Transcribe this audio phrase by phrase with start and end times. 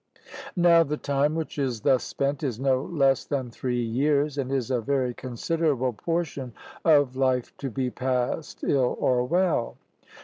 [0.55, 4.71] Now the time which is thus spent is no less than three years, and is
[4.71, 9.77] a very considerable portion of life to be passed ill or well.